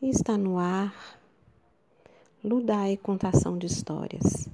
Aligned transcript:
Está 0.00 0.38
no 0.38 0.58
ar 0.58 1.18
Ludai 2.42 2.96
Contação 2.96 3.58
de 3.58 3.66
Histórias. 3.66 4.48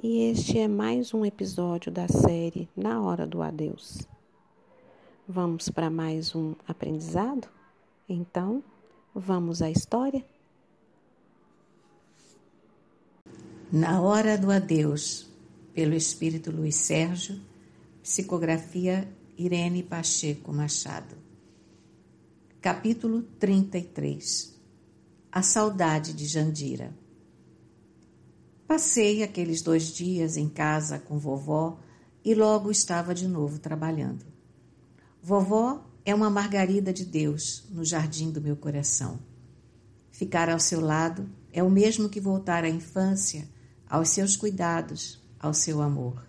E 0.00 0.30
este 0.30 0.56
é 0.56 0.68
mais 0.68 1.12
um 1.12 1.24
episódio 1.24 1.90
da 1.90 2.06
série 2.06 2.68
Na 2.76 3.02
Hora 3.02 3.26
do 3.26 3.42
Adeus. 3.42 4.06
Vamos 5.26 5.68
para 5.68 5.90
mais 5.90 6.32
um 6.32 6.54
aprendizado? 6.64 7.48
Então, 8.08 8.62
vamos 9.12 9.62
à 9.62 9.68
história? 9.68 10.24
Na 13.72 14.00
Hora 14.00 14.38
do 14.38 14.52
Adeus, 14.52 15.28
pelo 15.74 15.94
Espírito 15.94 16.52
Luiz 16.52 16.76
Sérgio, 16.76 17.40
psicografia 18.00 19.12
Irene 19.36 19.82
Pacheco 19.82 20.52
Machado. 20.52 21.16
Capítulo 22.60 23.22
33 23.40 24.57
a 25.30 25.42
saudade 25.42 26.14
de 26.14 26.26
Jandira. 26.26 26.96
Passei 28.66 29.22
aqueles 29.22 29.60
dois 29.60 29.88
dias 29.88 30.36
em 30.36 30.48
casa 30.48 30.98
com 30.98 31.18
vovó 31.18 31.78
e 32.24 32.34
logo 32.34 32.70
estava 32.70 33.14
de 33.14 33.28
novo 33.28 33.58
trabalhando. 33.58 34.24
Vovó 35.22 35.84
é 36.04 36.14
uma 36.14 36.30
margarida 36.30 36.92
de 36.92 37.04
Deus 37.04 37.64
no 37.70 37.84
jardim 37.84 38.30
do 38.30 38.40
meu 38.40 38.56
coração. 38.56 39.20
Ficar 40.10 40.48
ao 40.48 40.58
seu 40.58 40.80
lado 40.80 41.28
é 41.52 41.62
o 41.62 41.70
mesmo 41.70 42.08
que 42.08 42.20
voltar 42.20 42.64
à 42.64 42.68
infância, 42.68 43.48
aos 43.88 44.08
seus 44.08 44.34
cuidados, 44.36 45.22
ao 45.38 45.52
seu 45.52 45.82
amor. 45.82 46.26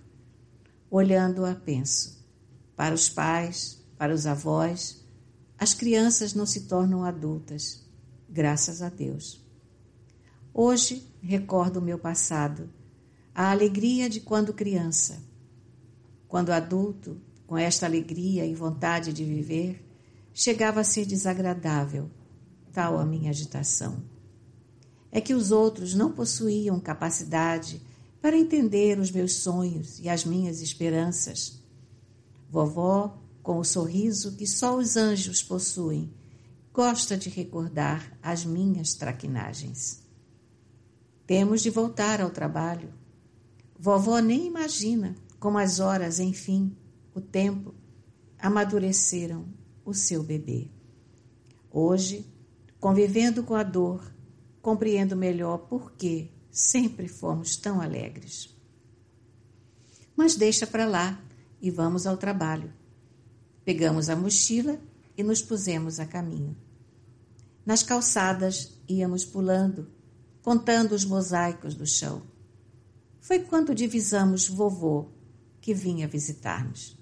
Olhando-a, 0.92 1.56
penso: 1.56 2.26
para 2.76 2.94
os 2.94 3.10
pais, 3.10 3.82
para 3.98 4.14
os 4.14 4.26
avós, 4.26 5.06
as 5.58 5.74
crianças 5.74 6.34
não 6.34 6.46
se 6.46 6.62
tornam 6.62 7.04
adultas 7.04 7.89
graças 8.30 8.82
a 8.82 8.90
Deus. 8.90 9.44
Hoje 10.54 11.08
recordo 11.22 11.78
o 11.78 11.82
meu 11.82 11.98
passado, 11.98 12.70
a 13.34 13.52
alegria 13.52 14.10
de 14.10 14.20
quando 14.20 14.54
criança. 14.54 15.22
Quando 16.28 16.52
adulto, 16.52 17.20
com 17.48 17.58
esta 17.58 17.86
alegria 17.86 18.46
e 18.46 18.54
vontade 18.54 19.12
de 19.12 19.24
viver, 19.24 19.84
chegava 20.34 20.82
a 20.82 20.84
ser 20.84 21.06
desagradável, 21.06 22.10
tal 22.72 22.98
a 22.98 23.06
minha 23.06 23.32
agitação. 23.32 24.04
É 25.12 25.20
que 25.20 25.34
os 25.34 25.52
outros 25.52 25.96
não 25.96 26.12
possuíam 26.12 26.80
capacidade 26.80 27.82
para 28.22 28.38
entender 28.38 29.00
os 29.00 29.12
meus 29.12 29.34
sonhos 29.36 30.00
e 30.00 30.08
as 30.08 30.24
minhas 30.24 30.62
esperanças. 30.62 31.64
Vovó, 32.50 33.18
com 33.42 33.58
o 33.58 33.64
sorriso 33.64 34.36
que 34.36 34.46
só 34.46 34.78
os 34.78 34.96
anjos 34.96 35.42
possuem, 35.42 36.14
gosta 36.74 37.18
de 37.18 37.30
recordar 37.30 38.18
as 38.22 38.46
minhas 38.46 38.94
traquinagens. 38.94 40.04
Temos 41.26 41.62
de 41.62 41.70
voltar 41.70 42.22
ao 42.22 42.30
trabalho. 42.30 42.94
Vovó 43.78 44.20
nem 44.20 44.48
imagina 44.48 45.16
como 45.40 45.58
as 45.58 45.80
horas, 45.80 46.20
enfim, 46.20 46.76
o 47.14 47.22
tempo, 47.22 47.74
amadureceram 48.38 49.46
o 49.86 49.94
seu 49.94 50.24
bebê. 50.24 50.70
Hoje, 51.72 52.26
convivendo 52.80 53.44
com 53.44 53.56
a 53.56 53.64
dor, 53.64 54.14
compreendo 54.62 55.16
melhor 55.16 55.60
por 55.60 55.94
que 55.94 56.32
sempre 56.52 57.08
fomos 57.08 57.56
tão 57.56 57.82
alegres. 57.82 58.56
Mas 60.16 60.36
deixa 60.36 60.68
para 60.68 60.86
lá 60.86 61.22
e 61.62 61.72
vamos 61.72 62.06
ao 62.06 62.18
trabalho. 62.18 62.74
Pegamos 63.64 64.10
a 64.10 64.16
mochila 64.16 64.80
e 65.20 65.24
nos 65.24 65.42
pusemos 65.42 66.00
a 66.00 66.06
caminho. 66.06 66.56
Nas 67.66 67.84
calçadas 67.84 68.80
íamos 68.88 69.26
pulando, 69.26 69.90
contando 70.42 70.94
os 70.94 71.04
mosaicos 71.04 71.76
do 71.76 71.86
chão. 71.86 72.22
Foi 73.20 73.40
quando 73.40 73.76
divisamos 73.76 74.48
vovô, 74.48 75.10
que 75.60 75.74
vinha 75.74 76.08
visitar-nos. 76.08 76.98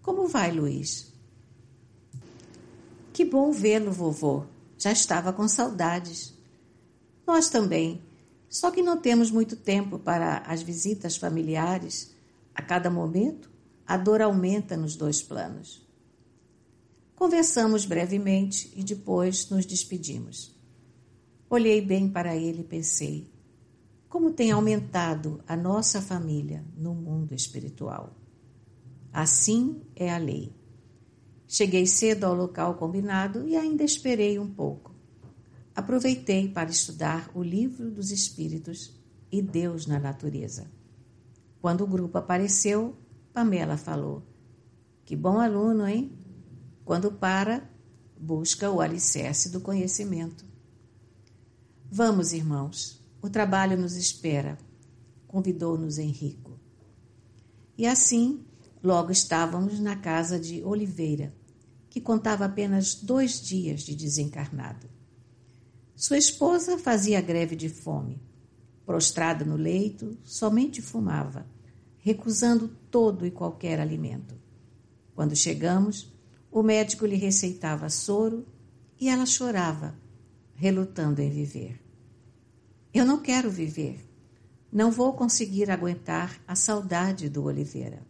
Como 0.00 0.28
vai, 0.28 0.52
Luiz? 0.52 1.12
Que 3.12 3.24
bom 3.24 3.50
vê-lo, 3.50 3.90
vovô. 3.90 4.44
Já 4.78 4.92
estava 4.92 5.32
com 5.32 5.48
saudades. 5.48 6.34
Nós 7.26 7.48
também, 7.48 8.00
só 8.48 8.70
que 8.70 8.80
não 8.80 8.96
temos 8.96 9.28
muito 9.28 9.56
tempo 9.56 9.98
para 9.98 10.38
as 10.46 10.62
visitas 10.62 11.16
familiares. 11.16 12.14
A 12.54 12.62
cada 12.62 12.88
momento, 12.88 13.50
a 13.84 13.96
dor 13.96 14.22
aumenta 14.22 14.76
nos 14.76 14.94
dois 14.94 15.20
planos. 15.20 15.84
Conversamos 17.16 17.86
brevemente 17.86 18.70
e 18.76 18.84
depois 18.84 19.48
nos 19.48 19.64
despedimos. 19.64 20.54
Olhei 21.48 21.80
bem 21.80 22.10
para 22.10 22.36
ele 22.36 22.60
e 22.60 22.64
pensei: 22.64 23.26
como 24.06 24.30
tem 24.30 24.50
aumentado 24.50 25.42
a 25.46 25.56
nossa 25.56 26.00
família 26.00 26.64
no 26.76 26.94
mundo 26.94 27.34
espiritual. 27.34 28.14
Assim 29.12 29.82
é 29.96 30.12
a 30.12 30.18
lei. 30.18 30.54
Cheguei 31.48 31.86
cedo 31.86 32.24
ao 32.24 32.34
local 32.34 32.74
combinado 32.74 33.48
e 33.48 33.56
ainda 33.56 33.82
esperei 33.82 34.38
um 34.38 34.48
pouco. 34.48 34.94
Aproveitei 35.74 36.48
para 36.48 36.70
estudar 36.70 37.30
o 37.34 37.42
livro 37.42 37.90
dos 37.90 38.10
Espíritos 38.10 38.94
e 39.32 39.40
Deus 39.40 39.86
na 39.86 39.98
natureza. 39.98 40.70
Quando 41.62 41.82
o 41.82 41.86
grupo 41.86 42.18
apareceu, 42.18 42.94
Pamela 43.32 43.76
falou: 43.76 44.22
Que 45.04 45.16
bom 45.16 45.40
aluno, 45.40 45.86
hein? 45.86 46.12
Quando 46.86 47.10
para, 47.10 47.68
busca 48.16 48.70
o 48.70 48.80
alicerce 48.80 49.50
do 49.50 49.60
conhecimento. 49.60 50.46
Vamos, 51.90 52.32
irmãos, 52.32 53.04
o 53.20 53.28
trabalho 53.28 53.76
nos 53.76 53.96
espera, 53.96 54.56
convidou-nos 55.26 55.98
Henrico. 55.98 56.60
E 57.76 57.88
assim, 57.88 58.46
logo 58.80 59.10
estávamos 59.10 59.80
na 59.80 59.96
casa 59.96 60.38
de 60.38 60.62
Oliveira, 60.62 61.34
que 61.90 62.00
contava 62.00 62.44
apenas 62.44 62.94
dois 62.94 63.40
dias 63.40 63.80
de 63.80 63.96
desencarnado. 63.96 64.88
Sua 65.96 66.16
esposa 66.16 66.78
fazia 66.78 67.20
greve 67.20 67.56
de 67.56 67.68
fome. 67.68 68.22
Prostrada 68.84 69.44
no 69.44 69.56
leito, 69.56 70.16
somente 70.22 70.80
fumava, 70.80 71.48
recusando 71.98 72.68
todo 72.92 73.26
e 73.26 73.30
qualquer 73.32 73.80
alimento. 73.80 74.36
Quando 75.16 75.34
chegamos, 75.34 76.14
o 76.56 76.62
médico 76.62 77.04
lhe 77.04 77.16
receitava 77.16 77.90
soro 77.90 78.46
e 78.98 79.10
ela 79.10 79.26
chorava, 79.26 79.94
relutando 80.54 81.20
em 81.20 81.28
viver. 81.28 81.78
Eu 82.94 83.04
não 83.04 83.20
quero 83.20 83.50
viver. 83.50 84.00
Não 84.72 84.90
vou 84.90 85.12
conseguir 85.12 85.70
aguentar 85.70 86.40
a 86.48 86.56
saudade 86.56 87.28
do 87.28 87.44
Oliveira. 87.44 88.06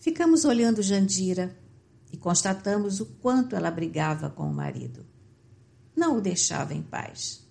Ficamos 0.00 0.44
olhando 0.44 0.82
Jandira 0.82 1.56
e 2.12 2.16
constatamos 2.16 2.98
o 2.98 3.06
quanto 3.06 3.54
ela 3.54 3.70
brigava 3.70 4.28
com 4.28 4.50
o 4.50 4.52
marido. 4.52 5.06
Não 5.94 6.18
o 6.18 6.20
deixava 6.20 6.74
em 6.74 6.82
paz. 6.82 7.46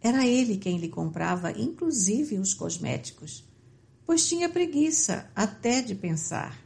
Era 0.00 0.26
ele 0.26 0.56
quem 0.56 0.78
lhe 0.78 0.88
comprava, 0.88 1.52
inclusive, 1.52 2.40
os 2.40 2.54
cosméticos, 2.54 3.48
pois 4.04 4.26
tinha 4.26 4.48
preguiça 4.48 5.30
até 5.32 5.80
de 5.80 5.94
pensar. 5.94 6.61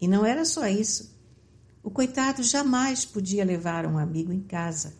E 0.00 0.08
não 0.08 0.24
era 0.24 0.44
só 0.44 0.66
isso. 0.66 1.14
O 1.82 1.90
coitado 1.90 2.42
jamais 2.42 3.04
podia 3.04 3.44
levar 3.44 3.86
um 3.86 3.98
amigo 3.98 4.32
em 4.32 4.40
casa. 4.40 4.94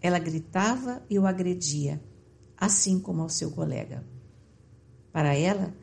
Ela 0.00 0.18
gritava 0.18 1.02
e 1.08 1.18
o 1.18 1.26
agredia, 1.26 2.02
assim 2.56 2.98
como 2.98 3.22
ao 3.22 3.28
seu 3.28 3.50
colega. 3.50 4.04
Para 5.12 5.34
ela, 5.34 5.74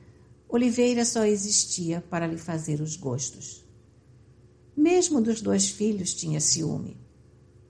Oliveira 0.47 1.05
só 1.05 1.25
existia 1.25 2.01
para 2.01 2.27
lhe 2.27 2.37
fazer 2.37 2.81
os 2.81 2.95
gostos. 2.95 3.65
Mesmo 4.75 5.21
dos 5.21 5.41
dois 5.41 5.69
filhos 5.69 6.13
tinha 6.13 6.39
ciúme. 6.39 6.97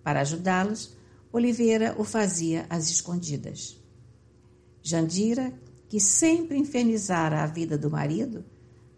Para 0.04 0.22
ajudá-los, 0.22 0.96
Oliveira 1.32 1.96
o 2.00 2.04
fazia 2.04 2.66
às 2.70 2.90
escondidas. 2.90 3.78
Jandira, 4.82 5.54
que 5.88 6.00
sempre 6.00 6.58
infernizara 6.58 7.44
a 7.44 7.46
vida 7.46 7.78
do 7.78 7.90
marido, 7.92 8.46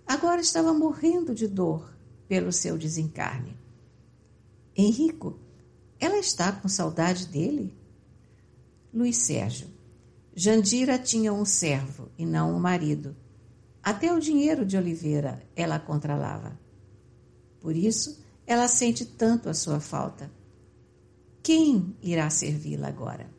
agora 0.06 0.39
estava 0.39 0.74
morrendo 0.74 1.33
de 1.33 1.47
dor 1.47 1.91
pelo 2.31 2.54
seu 2.54 2.78
desencarne. 2.78 3.57
Henrico, 4.74 5.38
ela 6.00 6.18
está 6.18 6.50
com 6.50 6.69
saudade 6.69 7.28
dele? 7.28 7.74
Luiz 8.94 9.18
Sérgio. 9.18 9.68
Jandira 10.33 10.98
tinha 10.98 11.33
um 11.33 11.44
servo 11.44 12.07
e 12.18 12.25
não 12.25 12.56
um 12.56 12.57
marido. 12.57 13.18
Até 13.83 14.13
o 14.13 14.19
dinheiro 14.22 14.66
de 14.66 14.78
Oliveira 14.78 15.45
ela 15.57 15.78
controlava. 15.78 16.57
Por 17.60 17.75
isso, 17.75 18.24
ela 18.48 18.69
sente 18.69 19.04
tanto 19.04 19.50
a 19.50 19.54
sua 19.54 19.81
falta. 19.81 20.31
Quem 21.44 21.98
irá 22.01 22.30
servi-la 22.30 22.88
agora? 22.88 23.30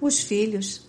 Os 0.00 0.18
filhos. 0.18 0.88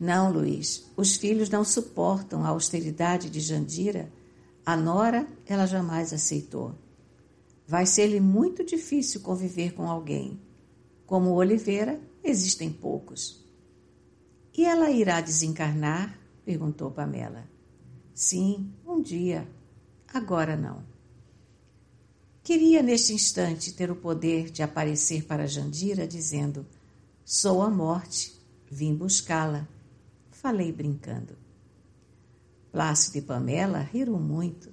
Não, 0.00 0.32
Luiz, 0.32 0.90
os 0.96 1.16
filhos 1.16 1.50
não 1.50 1.62
suportam 1.62 2.42
a 2.42 2.48
austeridade 2.48 3.28
de 3.28 3.38
Jandira. 3.38 4.10
A 4.64 4.76
nora, 4.76 5.26
ela 5.46 5.66
jamais 5.66 6.12
aceitou. 6.12 6.74
vai 7.66 7.86
ser-lhe 7.86 8.20
muito 8.20 8.64
difícil 8.64 9.20
conviver 9.20 9.74
com 9.74 9.88
alguém. 9.88 10.40
Como 11.06 11.30
Oliveira, 11.30 12.00
existem 12.22 12.70
poucos. 12.72 13.44
E 14.56 14.64
ela 14.64 14.90
irá 14.90 15.20
desencarnar? 15.20 16.18
perguntou 16.44 16.90
Pamela. 16.90 17.48
Sim, 18.14 18.72
um 18.84 19.00
dia. 19.00 19.48
Agora 20.12 20.56
não. 20.56 20.82
Queria 22.42 22.82
neste 22.82 23.12
instante 23.12 23.72
ter 23.72 23.90
o 23.90 23.96
poder 23.96 24.50
de 24.50 24.62
aparecer 24.62 25.24
para 25.24 25.46
Jandira 25.46 26.06
dizendo: 26.06 26.66
Sou 27.24 27.62
a 27.62 27.70
morte, 27.70 28.32
vim 28.70 28.94
buscá-la. 28.94 29.68
Falei 30.30 30.72
brincando. 30.72 31.36
Plácido 32.72 33.18
e 33.18 33.22
Pamela 33.22 33.80
riram 33.80 34.18
muito. 34.18 34.72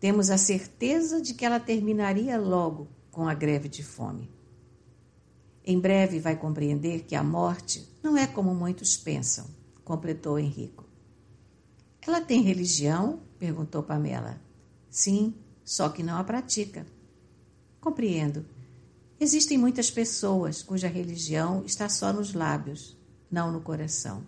Temos 0.00 0.28
a 0.30 0.36
certeza 0.36 1.20
de 1.20 1.34
que 1.34 1.44
ela 1.44 1.60
terminaria 1.60 2.36
logo 2.38 2.88
com 3.10 3.28
a 3.28 3.34
greve 3.34 3.68
de 3.68 3.82
fome. 3.82 4.30
Em 5.64 5.80
breve 5.80 6.20
vai 6.20 6.36
compreender 6.36 7.04
que 7.04 7.14
a 7.14 7.24
morte 7.24 7.88
não 8.02 8.16
é 8.16 8.26
como 8.26 8.54
muitos 8.54 8.96
pensam, 8.96 9.46
completou 9.84 10.38
Henrico. 10.38 10.84
Ela 12.06 12.20
tem 12.20 12.42
religião? 12.42 13.20
perguntou 13.38 13.82
Pamela. 13.82 14.40
Sim, 14.88 15.34
só 15.64 15.88
que 15.88 16.02
não 16.02 16.18
a 16.18 16.24
pratica. 16.24 16.86
Compreendo. 17.80 18.46
Existem 19.18 19.58
muitas 19.58 19.90
pessoas 19.90 20.62
cuja 20.62 20.88
religião 20.88 21.64
está 21.64 21.88
só 21.88 22.12
nos 22.12 22.34
lábios, 22.34 22.96
não 23.30 23.50
no 23.50 23.60
coração. 23.60 24.24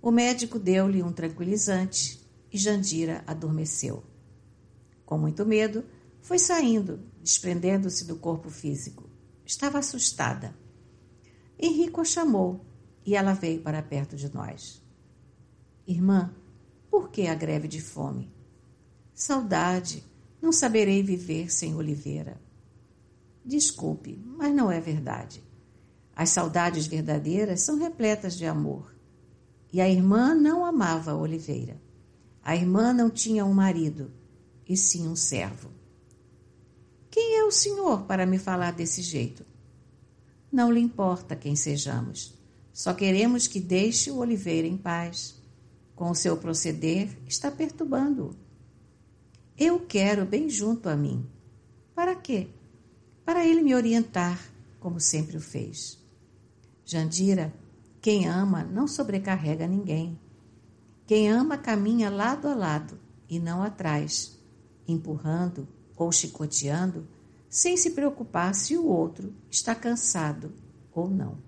O 0.00 0.10
médico 0.10 0.58
deu-lhe 0.58 1.02
um 1.02 1.12
tranquilizante 1.12 2.20
e 2.52 2.58
Jandira 2.58 3.22
adormeceu. 3.26 4.02
Com 5.04 5.18
muito 5.18 5.44
medo, 5.44 5.84
foi 6.20 6.38
saindo, 6.38 7.00
desprendendo-se 7.22 8.04
do 8.04 8.16
corpo 8.16 8.50
físico. 8.50 9.08
Estava 9.44 9.78
assustada. 9.78 10.54
Henrico 11.58 12.00
a 12.00 12.04
chamou 12.04 12.64
e 13.04 13.16
ela 13.16 13.32
veio 13.32 13.62
para 13.62 13.82
perto 13.82 14.16
de 14.16 14.32
nós. 14.32 14.82
Irmã, 15.86 16.34
por 16.90 17.10
que 17.10 17.26
a 17.26 17.34
greve 17.34 17.66
de 17.66 17.80
fome? 17.80 18.30
Saudade, 19.14 20.04
não 20.40 20.52
saberei 20.52 21.02
viver 21.02 21.50
sem 21.50 21.74
Oliveira. 21.74 22.40
Desculpe, 23.44 24.22
mas 24.24 24.54
não 24.54 24.70
é 24.70 24.80
verdade. 24.80 25.42
As 26.14 26.28
saudades 26.30 26.86
verdadeiras 26.86 27.62
são 27.62 27.78
repletas 27.78 28.36
de 28.36 28.44
amor. 28.44 28.94
E 29.72 29.80
a 29.80 29.88
irmã 29.88 30.34
não 30.34 30.64
amava 30.64 31.14
Oliveira. 31.14 31.80
A 32.42 32.56
irmã 32.56 32.92
não 32.92 33.10
tinha 33.10 33.44
um 33.44 33.52
marido, 33.52 34.10
e 34.66 34.76
sim 34.76 35.06
um 35.06 35.16
servo. 35.16 35.70
Quem 37.10 37.36
é 37.36 37.44
o 37.44 37.50
senhor 37.50 38.02
para 38.04 38.24
me 38.24 38.38
falar 38.38 38.72
desse 38.72 39.02
jeito? 39.02 39.44
Não 40.50 40.72
lhe 40.72 40.80
importa 40.80 41.36
quem 41.36 41.54
sejamos. 41.54 42.34
Só 42.72 42.94
queremos 42.94 43.46
que 43.46 43.60
deixe 43.60 44.10
o 44.10 44.18
Oliveira 44.18 44.66
em 44.66 44.76
paz. 44.76 45.34
Com 45.94 46.10
o 46.10 46.14
seu 46.14 46.36
proceder, 46.36 47.08
está 47.26 47.50
perturbando-o. 47.50 48.36
Eu 49.58 49.80
quero 49.80 50.24
bem 50.24 50.48
junto 50.48 50.88
a 50.88 50.96
mim. 50.96 51.26
Para 51.94 52.14
quê? 52.14 52.48
Para 53.24 53.44
ele 53.44 53.60
me 53.60 53.74
orientar, 53.74 54.40
como 54.78 55.00
sempre 55.00 55.36
o 55.36 55.40
fez. 55.40 55.98
Jandira, 56.84 57.52
quem 58.00 58.26
ama 58.26 58.64
não 58.64 58.86
sobrecarrega 58.86 59.66
ninguém. 59.66 60.18
Quem 61.06 61.30
ama 61.30 61.56
caminha 61.58 62.10
lado 62.10 62.48
a 62.48 62.54
lado 62.54 62.98
e 63.28 63.38
não 63.38 63.62
atrás, 63.62 64.38
empurrando 64.86 65.66
ou 65.96 66.12
chicoteando, 66.12 67.06
sem 67.48 67.76
se 67.76 67.90
preocupar 67.90 68.54
se 68.54 68.76
o 68.76 68.86
outro 68.86 69.34
está 69.50 69.74
cansado 69.74 70.52
ou 70.92 71.08
não. 71.08 71.38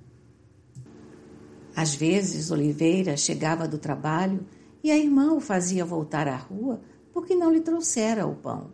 Às 1.77 1.95
vezes, 1.95 2.51
Oliveira 2.51 3.17
chegava 3.17 3.69
do 3.69 3.79
trabalho 3.79 4.47
e 4.83 4.91
a 4.91 4.99
irmã 4.99 5.33
o 5.33 5.41
fazia 5.41 5.85
voltar 5.85 6.27
à 6.27 6.37
rua 6.37 6.81
porque 7.13 7.35
não 7.35 7.53
lhe 7.53 7.61
trouxera 7.61 8.27
o 8.27 8.35
pão. 8.35 8.73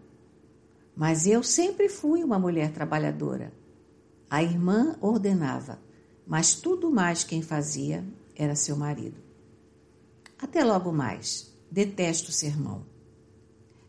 Mas 0.95 1.27
eu 1.27 1.43
sempre 1.43 1.89
fui 1.89 2.25
uma 2.25 2.39
mulher 2.39 2.73
trabalhadora. 2.73 3.53
A 4.31 4.43
irmã 4.43 4.97
ordenava, 5.01 5.79
mas 6.27 6.55
tudo 6.55 6.91
mais 6.91 7.23
quem 7.23 7.41
fazia 7.41 8.05
era 8.35 8.57
seu 8.57 8.77
marido. 8.77 9.17
Até 10.39 10.65
logo 10.65 10.93
mais. 10.93 11.55
Detesto 11.71 12.31
o 12.31 12.33
sermão. 12.33 12.85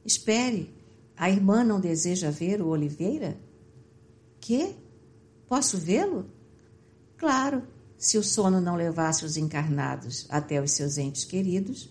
Espere, 0.06 0.74
a 1.16 1.30
irmã 1.30 1.64
não 1.64 1.80
deseja 1.80 2.30
ver 2.32 2.62
o 2.62 2.68
Oliveira? 2.68 3.38
Que? 4.40 4.76
Posso 5.48 5.78
vê-lo? 5.78 6.26
Claro, 7.18 7.64
se 7.98 8.18
o 8.18 8.24
sono 8.24 8.62
não 8.62 8.76
levasse 8.76 9.26
os 9.26 9.38
encarnados 9.38 10.28
até 10.30 10.62
os 10.62 10.72
seus 10.72 10.98
entes 10.98 11.26
queridos, 11.26 11.90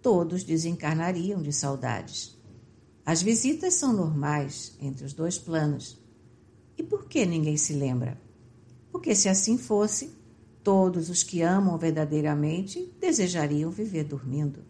todos 0.00 0.44
desencarnariam 0.44 1.42
de 1.42 1.52
saudades. 1.52 2.38
As 3.04 3.22
visitas 3.22 3.74
são 3.74 3.92
normais 3.92 4.76
entre 4.80 5.04
os 5.04 5.12
dois 5.12 5.38
planos. 5.38 5.98
E 6.78 6.82
por 6.82 7.06
que 7.06 7.26
ninguém 7.26 7.56
se 7.56 7.72
lembra? 7.72 8.18
Porque 8.90 9.14
se 9.14 9.28
assim 9.28 9.56
fosse, 9.56 10.12
todos 10.62 11.08
os 11.08 11.22
que 11.22 11.42
amam 11.42 11.78
verdadeiramente 11.78 12.92
desejariam 13.00 13.70
viver 13.70 14.04
dormindo. 14.04 14.64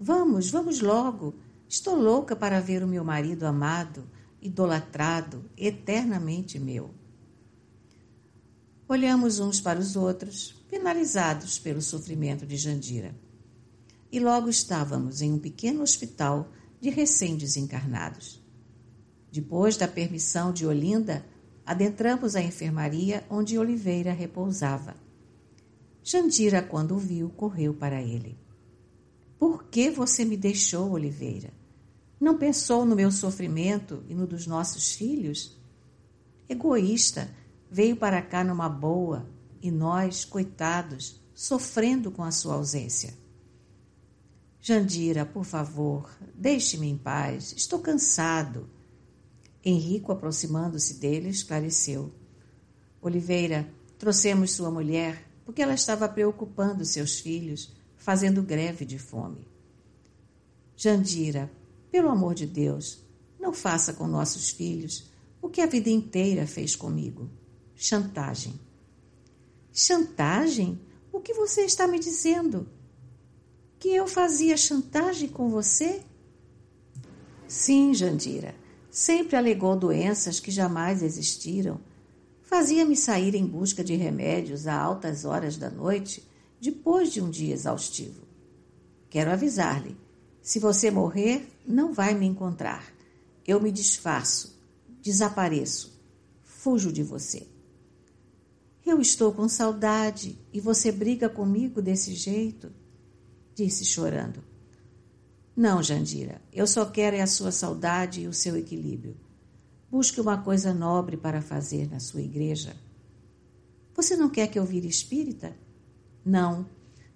Vamos, 0.00 0.50
vamos 0.50 0.80
logo. 0.80 1.34
Estou 1.68 1.94
louca 1.94 2.34
para 2.34 2.60
ver 2.60 2.82
o 2.82 2.88
meu 2.88 3.04
marido 3.04 3.44
amado, 3.44 4.08
idolatrado, 4.40 5.44
eternamente 5.56 6.58
meu. 6.58 6.90
Olhamos 8.88 9.38
uns 9.38 9.60
para 9.60 9.78
os 9.78 9.96
outros, 9.96 10.64
penalizados 10.70 11.58
pelo 11.58 11.82
sofrimento 11.82 12.46
de 12.46 12.56
Jandira 12.56 13.14
e 14.10 14.18
logo 14.18 14.48
estávamos 14.48 15.20
em 15.20 15.32
um 15.32 15.38
pequeno 15.38 15.82
hospital 15.82 16.50
de 16.80 16.90
recém-desencarnados. 16.90 18.42
Depois 19.30 19.76
da 19.76 19.86
permissão 19.86 20.52
de 20.52 20.66
Olinda, 20.66 21.24
adentramos 21.68 22.34
a 22.34 22.40
enfermaria 22.40 23.22
onde 23.28 23.58
Oliveira 23.58 24.10
repousava. 24.10 24.96
Jandira, 26.02 26.62
quando 26.62 26.94
o 26.94 26.98
viu, 26.98 27.28
correu 27.28 27.74
para 27.74 28.00
ele. 28.00 28.38
Por 29.38 29.64
que 29.64 29.90
você 29.90 30.24
me 30.24 30.34
deixou, 30.34 30.92
Oliveira? 30.92 31.52
Não 32.18 32.38
pensou 32.38 32.86
no 32.86 32.96
meu 32.96 33.12
sofrimento 33.12 34.02
e 34.08 34.14
no 34.14 34.26
dos 34.26 34.46
nossos 34.46 34.94
filhos? 34.94 35.60
Egoísta, 36.48 37.30
veio 37.70 37.96
para 37.96 38.22
cá 38.22 38.42
numa 38.42 38.70
boa 38.70 39.28
e 39.60 39.70
nós, 39.70 40.24
coitados, 40.24 41.20
sofrendo 41.34 42.10
com 42.10 42.24
a 42.24 42.30
sua 42.30 42.54
ausência. 42.54 43.12
Jandira, 44.58 45.26
por 45.26 45.44
favor, 45.44 46.10
deixe-me 46.34 46.88
em 46.88 46.96
paz. 46.96 47.52
Estou 47.54 47.78
cansado. 47.80 48.70
Henrico, 49.68 50.12
aproximando-se 50.12 50.94
dele, 50.94 51.28
esclareceu. 51.28 52.12
Oliveira, 53.00 53.68
trouxemos 53.98 54.52
sua 54.52 54.70
mulher 54.70 55.26
porque 55.44 55.62
ela 55.62 55.74
estava 55.74 56.08
preocupando 56.08 56.84
seus 56.84 57.20
filhos, 57.20 57.72
fazendo 57.96 58.42
greve 58.42 58.84
de 58.84 58.98
fome. 58.98 59.46
Jandira, 60.76 61.50
pelo 61.90 62.10
amor 62.10 62.34
de 62.34 62.46
Deus, 62.46 63.02
não 63.38 63.52
faça 63.52 63.92
com 63.92 64.06
nossos 64.06 64.50
filhos 64.50 65.10
o 65.40 65.48
que 65.48 65.60
a 65.60 65.66
vida 65.66 65.88
inteira 65.88 66.46
fez 66.46 66.76
comigo. 66.76 67.30
Chantagem. 67.74 68.58
Chantagem? 69.72 70.80
O 71.12 71.20
que 71.20 71.32
você 71.32 71.62
está 71.62 71.86
me 71.86 71.98
dizendo? 71.98 72.68
que 73.78 73.94
eu 73.94 74.06
fazia 74.06 74.56
chantagem 74.56 75.28
com 75.28 75.48
você? 75.48 76.02
Sim, 77.46 77.94
Jandira. 77.94 78.54
Sempre 78.98 79.36
alegou 79.36 79.76
doenças 79.76 80.40
que 80.40 80.50
jamais 80.50 81.04
existiram. 81.04 81.80
Fazia-me 82.42 82.96
sair 82.96 83.36
em 83.36 83.46
busca 83.46 83.84
de 83.84 83.94
remédios 83.94 84.66
a 84.66 84.74
altas 84.74 85.24
horas 85.24 85.56
da 85.56 85.70
noite, 85.70 86.28
depois 86.60 87.12
de 87.12 87.22
um 87.22 87.30
dia 87.30 87.54
exaustivo. 87.54 88.22
Quero 89.08 89.30
avisar-lhe: 89.30 89.96
se 90.42 90.58
você 90.58 90.90
morrer, 90.90 91.48
não 91.64 91.92
vai 91.92 92.12
me 92.12 92.26
encontrar. 92.26 92.92
Eu 93.46 93.60
me 93.60 93.70
disfarço, 93.70 94.58
desapareço, 95.00 95.96
fujo 96.42 96.92
de 96.92 97.04
você. 97.04 97.46
Eu 98.84 99.00
estou 99.00 99.32
com 99.32 99.48
saudade 99.48 100.36
e 100.52 100.58
você 100.58 100.90
briga 100.90 101.28
comigo 101.28 101.80
desse 101.80 102.16
jeito 102.16 102.68
disse 103.54 103.84
chorando. 103.84 104.47
Não, 105.58 105.82
Jandira, 105.82 106.40
eu 106.52 106.68
só 106.68 106.86
quero 106.86 107.16
é 107.16 107.20
a 107.20 107.26
sua 107.26 107.50
saudade 107.50 108.20
e 108.20 108.28
o 108.28 108.32
seu 108.32 108.56
equilíbrio. 108.56 109.16
Busque 109.90 110.20
uma 110.20 110.38
coisa 110.38 110.72
nobre 110.72 111.16
para 111.16 111.42
fazer 111.42 111.90
na 111.90 111.98
sua 111.98 112.22
igreja. 112.22 112.76
Você 113.92 114.14
não 114.14 114.30
quer 114.30 114.46
que 114.46 114.56
eu 114.56 114.64
vire 114.64 114.86
espírita? 114.86 115.56
Não, 116.24 116.64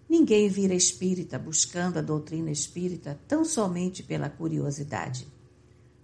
ninguém 0.08 0.48
vira 0.48 0.74
espírita 0.74 1.38
buscando 1.38 2.00
a 2.00 2.02
doutrina 2.02 2.50
espírita 2.50 3.16
tão 3.28 3.44
somente 3.44 4.02
pela 4.02 4.28
curiosidade. 4.28 5.28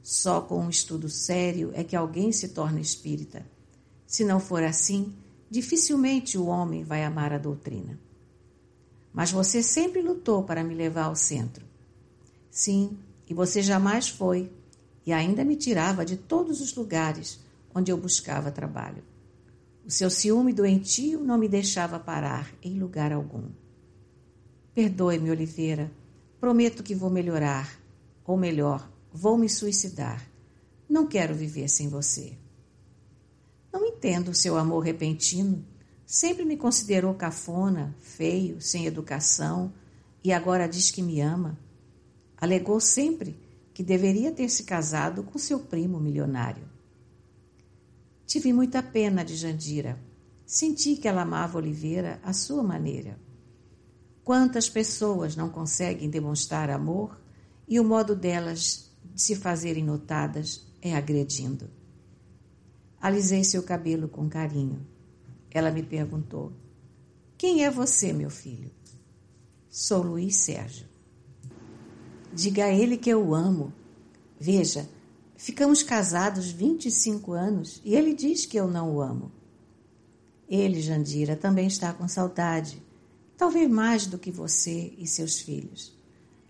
Só 0.01 0.41
com 0.41 0.61
um 0.61 0.71
estudo 0.71 1.09
sério 1.09 1.73
é 1.75 1.83
que 1.83 1.97
alguém 1.97 2.31
se 2.31 2.51
torna 2.51 2.79
espírita. 2.79 3.45
Se 4.07 4.25
não 4.25 4.39
for 4.39 4.63
assim, 4.63 5.13
dificilmente 5.51 6.39
o 6.39 6.47
homem 6.47 6.85
vai 6.85 7.03
amar 7.03 7.33
a 7.33 7.39
doutrina. 7.39 7.99
Mas 9.13 9.33
você 9.33 9.61
sempre 9.61 10.01
lutou 10.01 10.45
para 10.45 10.63
me 10.63 10.77
levar 10.77 11.07
ao 11.07 11.17
centro. 11.17 11.67
Sim, 12.59 12.99
e 13.29 13.33
você 13.33 13.63
jamais 13.63 14.09
foi, 14.09 14.51
e 15.07 15.13
ainda 15.13 15.45
me 15.45 15.55
tirava 15.55 16.05
de 16.05 16.17
todos 16.17 16.61
os 16.61 16.75
lugares 16.75 17.39
onde 17.73 17.93
eu 17.93 17.97
buscava 17.97 18.51
trabalho. 18.51 19.05
O 19.87 19.91
seu 19.93 20.11
ciúme 20.11 20.53
doentio 20.53 21.21
não 21.21 21.39
me 21.39 21.49
deixava 21.49 22.01
parar 22.01 22.53
em 22.61 22.77
lugar 22.77 23.13
algum. 23.13 23.45
Perdoe-me, 24.75 25.31
Oliveira. 25.31 25.89
Prometo 26.41 26.83
que 26.83 26.97
vou 26.97 27.09
melhorar. 27.09 27.81
Ou 28.25 28.37
melhor, 28.37 28.91
vou 29.13 29.39
me 29.39 29.49
suicidar. 29.49 30.29
Não 30.89 31.07
quero 31.07 31.37
viver 31.37 31.69
sem 31.69 31.89
você. 31.89 32.37
Não 33.73 33.87
entendo 33.87 34.33
o 34.33 34.35
seu 34.35 34.57
amor 34.57 34.81
repentino. 34.81 35.65
Sempre 36.05 36.45
me 36.45 36.57
considerou 36.57 37.15
cafona, 37.15 37.95
feio, 38.01 38.61
sem 38.61 38.85
educação 38.85 39.73
e 40.25 40.33
agora 40.33 40.67
diz 40.67 40.91
que 40.91 41.03
me 41.03 41.21
ama. 41.21 41.57
Alegou 42.41 42.81
sempre 42.81 43.37
que 43.75 43.83
deveria 43.83 44.31
ter 44.31 44.49
se 44.49 44.63
casado 44.63 45.23
com 45.25 45.39
seu 45.39 45.61
primo 45.61 45.99
milionário. 45.99 46.69
Tive 48.27 48.53
muita 48.53 48.83
pena 48.83 49.25
de 49.25 49.35
Jandira. 49.35 49.99
Senti 50.47 50.97
que 50.97 51.09
ela 51.09 51.23
amava 51.23 51.59
Oliveira 51.59 52.21
à 52.23 52.33
sua 52.33 52.63
maneira. 52.63 53.19
Quantas 54.23 54.69
pessoas 54.69 55.35
não 55.35 55.49
conseguem 55.49 56.09
demonstrar 56.09 56.71
amor 56.71 57.21
e 57.67 57.81
o 57.81 57.85
modo 57.85 58.15
delas 58.15 58.91
de 59.15 59.21
se 59.23 59.35
fazerem 59.35 59.85
notadas 59.85 60.67
é 60.81 60.95
agredindo. 60.95 61.71
Alisei 63.01 63.45
seu 63.45 63.63
cabelo 63.63 64.09
com 64.09 64.29
carinho. 64.29 64.87
Ela 65.51 65.71
me 65.71 65.83
perguntou: 65.83 66.53
Quem 67.37 67.65
é 67.65 67.71
você, 67.71 68.13
meu 68.13 68.31
filho? 68.31 68.71
Sou 69.71 70.03
Luiz 70.03 70.37
Sérgio. 70.37 70.98
Diga 72.33 72.67
a 72.67 72.73
ele 72.73 72.97
que 72.97 73.11
eu 73.11 73.27
o 73.27 73.35
amo. 73.35 73.73
Veja, 74.39 74.89
ficamos 75.37 75.83
casados 75.83 76.51
25 76.51 77.33
anos 77.33 77.81
e 77.85 77.95
ele 77.95 78.15
diz 78.15 78.47
que 78.47 78.59
eu 78.59 78.69
não 78.69 78.95
o 78.95 79.01
amo. 79.01 79.33
Ele, 80.49 80.81
Jandira, 80.81 81.37
também 81.37 81.67
está 81.67 81.93
com 81.93 82.09
saudade, 82.09 82.83
talvez 83.37 83.69
mais 83.69 84.07
do 84.07 84.19
que 84.19 84.31
você 84.31 84.95
e 84.97 85.07
seus 85.07 85.41
filhos. 85.41 85.97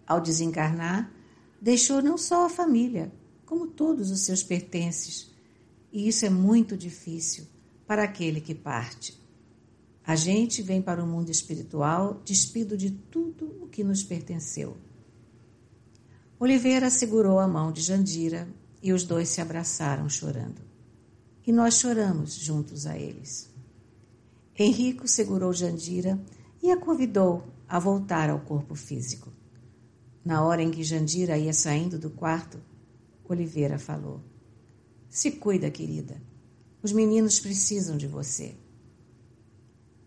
Ao 0.06 0.20
desencarnar, 0.20 1.12
deixou 1.60 2.00
não 2.00 2.16
só 2.16 2.46
a 2.46 2.50
família, 2.50 3.12
como 3.44 3.66
todos 3.66 4.10
os 4.10 4.20
seus 4.20 4.42
pertences. 4.42 5.30
E 5.92 6.06
isso 6.06 6.24
é 6.24 6.30
muito 6.30 6.76
difícil 6.76 7.46
para 7.86 8.04
aquele 8.04 8.40
que 8.40 8.54
parte. 8.54 9.18
A 10.06 10.14
gente 10.14 10.62
vem 10.62 10.80
para 10.80 11.02
o 11.02 11.06
mundo 11.06 11.30
espiritual 11.30 12.22
despido 12.24 12.76
de 12.76 12.90
tudo 12.90 13.56
o 13.60 13.68
que 13.68 13.84
nos 13.84 14.02
pertenceu. 14.02 14.76
Oliveira 16.40 16.88
segurou 16.88 17.40
a 17.40 17.48
mão 17.48 17.72
de 17.72 17.80
Jandira 17.80 18.48
e 18.80 18.92
os 18.92 19.02
dois 19.02 19.28
se 19.28 19.40
abraçaram 19.40 20.08
chorando. 20.08 20.62
E 21.44 21.50
nós 21.50 21.74
choramos 21.74 22.34
juntos 22.34 22.86
a 22.86 22.96
eles. 22.96 23.50
Henrico 24.56 25.08
segurou 25.08 25.52
Jandira 25.52 26.16
e 26.62 26.70
a 26.70 26.76
convidou 26.76 27.42
a 27.68 27.80
voltar 27.80 28.30
ao 28.30 28.38
corpo 28.38 28.76
físico. 28.76 29.32
Na 30.24 30.44
hora 30.44 30.62
em 30.62 30.70
que 30.70 30.84
Jandira 30.84 31.36
ia 31.36 31.52
saindo 31.52 31.98
do 31.98 32.10
quarto, 32.10 32.60
Oliveira 33.28 33.76
falou: 33.76 34.20
Se 35.10 35.32
cuida, 35.32 35.68
querida. 35.72 36.22
Os 36.80 36.92
meninos 36.92 37.40
precisam 37.40 37.96
de 37.96 38.06
você. 38.06 38.54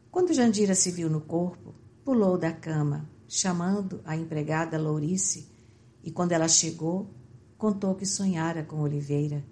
Quando 0.10 0.34
Jandira 0.34 0.76
se 0.76 0.92
viu 0.92 1.10
no 1.10 1.20
corpo, 1.20 1.76
pulou 2.06 2.38
da 2.38 2.54
cama, 2.54 3.10
chamando 3.28 4.00
a 4.06 4.16
empregada 4.16 4.80
Lourice, 4.80 5.51
e 6.04 6.12
quando 6.12 6.32
ela 6.32 6.48
chegou, 6.48 7.10
contou 7.58 7.96
que 7.96 8.06
sonhara 8.06 8.64
com 8.64 8.82
Oliveira, 8.82 9.44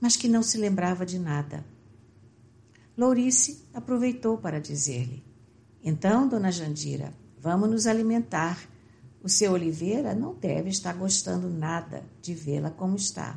mas 0.00 0.16
que 0.16 0.28
não 0.28 0.42
se 0.42 0.58
lembrava 0.58 1.06
de 1.06 1.18
nada. 1.18 1.64
Lourice 2.96 3.64
aproveitou 3.72 4.38
para 4.38 4.60
dizer-lhe: 4.60 5.24
Então, 5.82 6.28
dona 6.28 6.52
Jandira, 6.52 7.12
vamos 7.40 7.70
nos 7.70 7.86
alimentar 7.86 8.68
o 9.26 9.28
seu 9.28 9.54
Oliveira 9.54 10.14
não 10.14 10.34
deve 10.34 10.70
estar 10.70 10.92
gostando 10.94 11.50
nada 11.50 12.04
de 12.22 12.32
vê-la 12.32 12.70
como 12.70 12.94
está. 12.94 13.36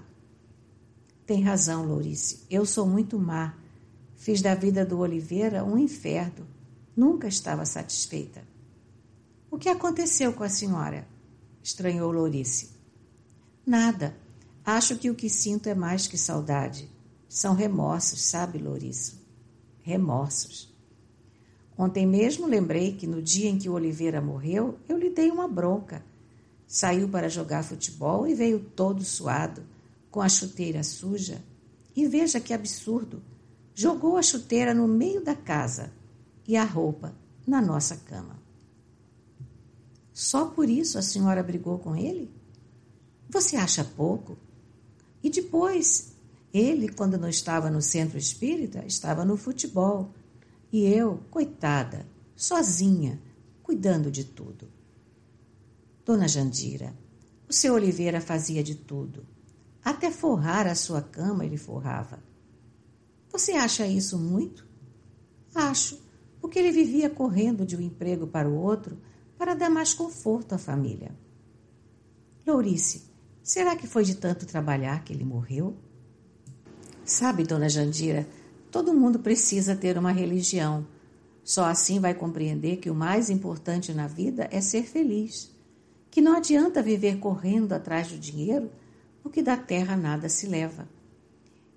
Tem 1.26 1.42
razão, 1.42 1.84
Lourice. 1.84 2.46
Eu 2.48 2.64
sou 2.64 2.86
muito 2.86 3.18
má. 3.18 3.56
Fiz 4.16 4.40
da 4.40 4.54
vida 4.54 4.86
do 4.86 5.00
Oliveira 5.00 5.66
um 5.66 5.80
inferno. 5.80 6.46
Nunca 6.96 7.28
estava 7.28 7.66
satisfeita. 7.66 8.44
O 9.50 9.58
que 9.58 9.68
aconteceu 9.68 10.32
com 10.32 10.44
a 10.44 10.50
senhora? 10.50 11.08
Estranhou 11.64 12.12
Lourice. 12.12 12.70
Nada. 13.66 14.16
Acho 14.66 14.98
que 14.98 15.10
o 15.10 15.16
que 15.16 15.30
sinto 15.30 15.68
é 15.68 15.76
mais 15.76 16.08
que 16.08 16.18
saudade. 16.18 16.90
São 17.28 17.54
remorsos, 17.54 18.22
sabe, 18.22 18.58
Lourice? 18.58 19.16
Remorsos. 19.82 20.74
Ontem 21.78 22.06
mesmo 22.06 22.46
lembrei 22.46 22.94
que 22.94 23.08
no 23.08 23.22
dia 23.22 23.50
em 23.50 23.58
que 23.58 23.70
Oliveira 23.70 24.20
morreu, 24.20 24.78
eu 24.88 24.98
lhe 24.98 25.10
dei 25.10 25.32
uma 25.32 25.48
bronca. 25.48 26.04
Saiu 26.68 27.08
para 27.08 27.30
jogar 27.30 27.64
futebol 27.64 28.28
e 28.28 28.34
veio 28.34 28.60
todo 28.60 29.04
suado, 29.04 29.64
com 30.12 30.22
a 30.22 30.28
chuteira 30.28 30.84
suja. 30.84 31.42
E 31.96 32.08
veja 32.08 32.40
que 32.40 32.54
absurdo! 32.54 33.22
Jogou 33.74 34.18
a 34.18 34.22
chuteira 34.22 34.74
no 34.74 34.88
meio 34.88 35.24
da 35.24 35.36
casa 35.36 35.92
e 36.48 36.58
a 36.58 36.64
roupa 36.64 37.16
na 37.48 37.62
nossa 37.62 37.96
cama. 37.96 38.39
Só 40.20 40.48
por 40.48 40.70
isso 40.70 41.00
a 41.00 41.02
senhora 41.02 41.42
brigou 41.42 41.80
com 41.80 41.96
ele? 41.96 42.30
Você 43.30 43.56
acha 43.56 43.86
pouco? 43.86 44.38
E 45.24 45.30
depois, 45.30 46.12
ele, 46.54 46.90
quando 46.90 47.18
não 47.18 47.30
estava 47.30 47.70
no 47.70 47.82
centro 47.82 48.18
espírita, 48.18 48.84
estava 48.86 49.24
no 49.24 49.38
futebol 49.38 50.14
e 50.74 50.86
eu, 50.86 51.24
coitada, 51.32 52.06
sozinha, 52.36 53.18
cuidando 53.64 54.12
de 54.12 54.26
tudo. 54.26 54.68
Dona 56.06 56.28
Jandira, 56.28 56.94
o 57.48 57.54
seu 57.54 57.76
Oliveira 57.76 58.20
fazia 58.20 58.62
de 58.62 58.76
tudo. 58.76 59.26
Até 59.82 60.12
forrar 60.12 60.68
a 60.68 60.76
sua 60.76 61.02
cama 61.02 61.46
ele 61.46 61.56
forrava. 61.56 62.22
Você 63.32 63.54
acha 63.54 63.88
isso 63.88 64.20
muito? 64.20 64.68
Acho, 65.56 65.98
porque 66.42 66.60
ele 66.60 66.74
vivia 66.74 67.10
correndo 67.10 67.66
de 67.66 67.78
um 67.78 67.82
emprego 67.82 68.28
para 68.28 68.50
o 68.50 68.58
outro 68.62 68.98
para 69.40 69.56
dar 69.56 69.72
mais 69.72 69.96
conforto 69.96 70.54
à 70.54 70.60
família. 70.60 71.12
Lourice, 72.46 73.06
será 73.42 73.76
que 73.76 73.88
foi 73.88 74.04
de 74.04 74.14
tanto 74.14 74.46
trabalhar 74.46 75.04
que 75.04 75.12
ele 75.12 75.26
morreu? 75.26 75.76
Sabe, 77.04 77.44
dona 77.44 77.68
Jandira, 77.68 78.28
Todo 78.72 78.94
mundo 78.94 79.18
precisa 79.20 79.76
ter 79.76 79.98
uma 79.98 80.12
religião. 80.12 80.86
Só 81.44 81.66
assim 81.66 82.00
vai 82.00 82.14
compreender 82.14 82.78
que 82.78 82.90
o 82.90 82.96
mais 82.96 83.30
importante 83.30 83.94
na 83.94 84.06
vida 84.06 84.48
é 84.52 84.62
ser 84.62 84.84
feliz. 84.84 85.52
Que 86.12 86.22
não 86.22 86.38
adianta 86.38 86.82
viver 86.82 87.18
correndo 87.18 87.74
atrás 87.74 88.10
do 88.10 88.18
dinheiro, 88.18 88.70
porque 89.24 89.42
da 89.42 89.58
terra 89.58 89.98
nada 89.98 90.30
se 90.30 90.46
leva. 90.46 90.88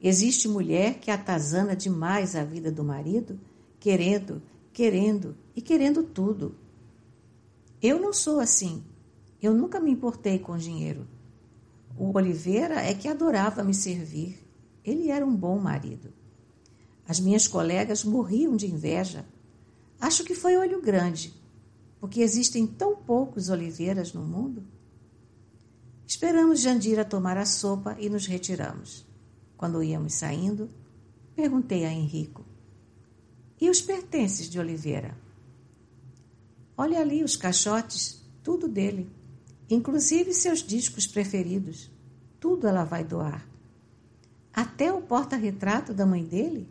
Existe 0.02 0.48
mulher 0.48 0.98
que 0.98 1.10
atazana 1.10 1.74
demais 1.74 2.36
a 2.36 2.44
vida 2.44 2.70
do 2.70 2.84
marido, 2.84 3.40
querendo, 3.80 4.42
querendo 4.72 5.34
e 5.56 5.62
querendo 5.62 6.02
tudo. 6.02 6.54
Eu 7.82 7.98
não 7.98 8.12
sou 8.12 8.38
assim. 8.38 8.84
Eu 9.42 9.52
nunca 9.52 9.80
me 9.80 9.90
importei 9.90 10.38
com 10.38 10.56
dinheiro. 10.56 11.08
O 11.98 12.16
Oliveira 12.16 12.80
é 12.80 12.94
que 12.94 13.08
adorava 13.08 13.64
me 13.64 13.74
servir. 13.74 14.38
Ele 14.84 15.10
era 15.10 15.26
um 15.26 15.34
bom 15.34 15.58
marido. 15.58 16.12
As 17.08 17.18
minhas 17.18 17.48
colegas 17.48 18.04
morriam 18.04 18.56
de 18.56 18.70
inveja. 18.70 19.26
Acho 20.00 20.22
que 20.22 20.34
foi 20.34 20.56
olho 20.56 20.80
grande, 20.80 21.34
porque 21.98 22.20
existem 22.20 22.66
tão 22.66 22.94
poucos 22.94 23.48
oliveiras 23.48 24.12
no 24.12 24.22
mundo. 24.22 24.64
Esperamos 26.06 26.60
Jandira 26.60 27.04
tomar 27.04 27.36
a 27.36 27.44
sopa 27.44 27.96
e 27.98 28.08
nos 28.08 28.26
retiramos. 28.26 29.04
Quando 29.56 29.82
íamos 29.82 30.14
saindo, 30.14 30.70
perguntei 31.34 31.84
a 31.84 31.92
Henrico: 31.92 32.44
E 33.60 33.68
os 33.68 33.80
pertences 33.80 34.48
de 34.48 34.58
Oliveira? 34.60 35.16
Olha 36.76 37.00
ali 37.00 37.22
os 37.22 37.36
caixotes, 37.36 38.24
tudo 38.42 38.68
dele, 38.68 39.10
inclusive 39.68 40.32
seus 40.32 40.60
discos 40.62 41.06
preferidos. 41.06 41.90
Tudo 42.40 42.66
ela 42.66 42.84
vai 42.84 43.04
doar. 43.04 43.46
Até 44.52 44.92
o 44.92 45.00
porta-retrato 45.00 45.94
da 45.94 46.04
mãe 46.04 46.24
dele? 46.24 46.68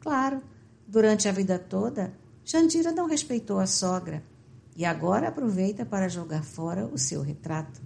Claro, 0.00 0.42
durante 0.86 1.28
a 1.28 1.32
vida 1.32 1.58
toda, 1.58 2.12
Jandira 2.44 2.92
não 2.92 3.06
respeitou 3.06 3.58
a 3.58 3.66
sogra 3.66 4.22
e 4.76 4.84
agora 4.84 5.28
aproveita 5.28 5.84
para 5.84 6.08
jogar 6.08 6.44
fora 6.44 6.86
o 6.86 6.98
seu 6.98 7.20
retrato. 7.22 7.80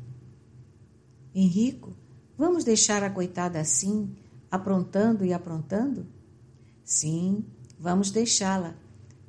Henrico, 1.35 1.95
Vamos 2.39 2.65
deixar 2.65 3.03
a 3.03 3.09
coitada 3.09 3.59
assim, 3.59 4.15
aprontando 4.51 5.25
e 5.25 5.33
aprontando? 5.33 6.07
Sim, 6.85 7.47
vamos 7.81 8.11
deixá-la, 8.11 8.77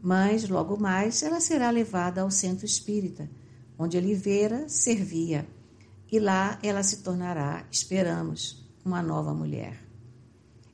mas 0.08 0.48
logo 0.48 0.78
mais 0.78 1.22
ela 1.22 1.42
será 1.42 1.70
levada 1.70 2.22
ao 2.22 2.32
centro 2.32 2.66
espírita, 2.66 3.30
onde 3.78 3.98
Oliveira 3.98 4.70
servia, 4.70 5.46
e 6.10 6.18
lá 6.18 6.58
ela 6.64 6.82
se 6.82 7.00
tornará, 7.00 7.68
esperamos, 7.70 8.66
uma 8.86 9.04
nova 9.04 9.34
mulher. 9.34 9.86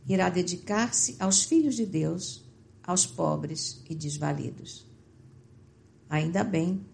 Irá 0.08 0.30
dedicar-se 0.30 1.16
aos 1.20 1.46
filhos 1.46 1.74
de 1.74 1.84
Deus, 1.84 2.48
aos 2.84 3.08
pobres 3.08 3.84
e 3.90 3.96
desvalidos. 3.96 4.88
Ainda 6.08 6.44
bem, 6.44 6.86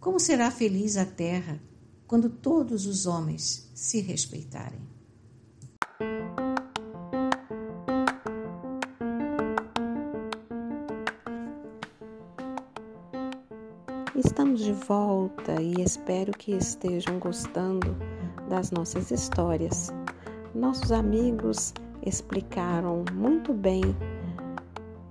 como 0.00 0.18
será 0.18 0.50
feliz 0.50 0.96
a 0.96 1.06
terra 1.06 1.62
quando 2.04 2.28
todos 2.28 2.84
os 2.84 3.06
homens 3.06 3.70
se 3.76 4.00
respeitarem. 4.00 4.80
Volta 14.86 15.60
e 15.60 15.74
espero 15.82 16.32
que 16.32 16.52
estejam 16.52 17.18
gostando 17.18 17.96
das 18.48 18.70
nossas 18.70 19.10
histórias. 19.10 19.92
Nossos 20.54 20.92
amigos 20.92 21.72
explicaram 22.04 23.04
muito 23.12 23.52
bem 23.52 23.82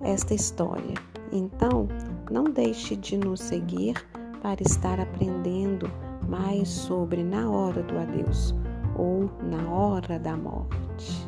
esta 0.02 0.34
história. 0.34 0.94
Então, 1.32 1.88
não 2.32 2.46
deixe 2.46 2.96
de 2.96 3.18
nos 3.18 3.42
seguir 3.42 3.96
para 4.42 4.62
estar 4.62 5.00
aprendendo 5.00 5.90
mais 6.28 6.70
sobre 6.70 7.24
na 7.24 7.50
hora 7.50 7.82
do 7.84 7.98
adeus 7.98 8.54
ou 8.98 9.30
na 9.42 9.70
hora 9.70 10.20
da 10.20 10.38
morte. 10.38 11.26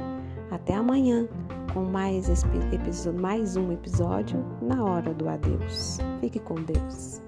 Até 0.51 0.75
amanhã 0.75 1.27
com 1.73 1.83
mais, 1.83 2.27
mais 3.19 3.57
um 3.57 3.71
episódio 3.71 4.43
na 4.61 4.83
hora 4.83 5.13
do 5.13 5.27
adeus. 5.27 5.97
Fique 6.21 6.39
com 6.39 6.55
Deus. 6.55 7.26